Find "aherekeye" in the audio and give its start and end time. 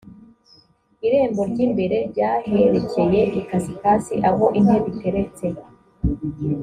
2.31-3.21